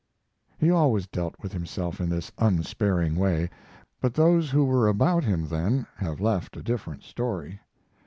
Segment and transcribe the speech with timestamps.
[0.57, 3.51] He always dealt with himself in this unsparing way;
[3.99, 7.59] but those who were about him then have left a different story.